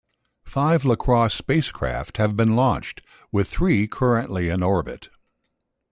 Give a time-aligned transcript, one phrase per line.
[0.45, 5.09] Five Lacrosse spacecraft have been launched, with three currently in orbit.